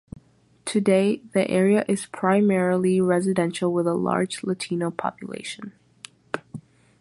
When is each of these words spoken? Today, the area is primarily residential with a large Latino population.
Today, 0.65 1.17
the 1.35 1.47
area 1.47 1.85
is 1.87 2.07
primarily 2.07 2.99
residential 2.99 3.71
with 3.71 3.85
a 3.85 3.93
large 3.93 4.43
Latino 4.43 4.89
population. 4.89 5.73